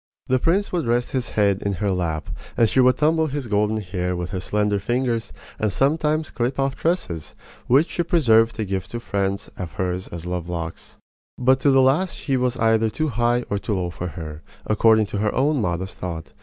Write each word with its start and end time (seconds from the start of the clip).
The 0.25 0.39
prince 0.39 0.71
would 0.71 0.87
rest 0.87 1.11
his 1.11 1.29
head 1.37 1.61
in 1.61 1.73
her 1.73 1.91
lap, 1.91 2.31
and 2.57 2.67
she 2.67 2.79
would 2.79 2.97
tumble 2.97 3.27
his 3.27 3.45
golden 3.45 3.77
hair 3.77 4.15
with 4.15 4.31
her 4.31 4.39
slender 4.39 4.79
fingers 4.79 5.31
and 5.59 5.71
sometimes 5.71 6.31
clip 6.31 6.57
off 6.59 6.75
tresses 6.75 7.35
which 7.67 7.91
she 7.91 8.01
preserved 8.01 8.55
to 8.55 8.65
give 8.65 8.87
to 8.87 8.99
friends 8.99 9.51
of 9.57 9.73
hers 9.73 10.07
as 10.07 10.25
love 10.25 10.49
locks. 10.49 10.97
But 11.37 11.59
to 11.59 11.69
the 11.69 11.83
last 11.83 12.21
he 12.21 12.35
was 12.35 12.57
either 12.57 12.89
too 12.89 13.09
high 13.09 13.43
or 13.51 13.59
too 13.59 13.75
low 13.75 13.91
for 13.91 14.07
her, 14.07 14.41
according 14.65 15.05
to 15.05 15.19
her 15.19 15.35
own 15.35 15.61
modest 15.61 15.99
thought. 15.99 16.33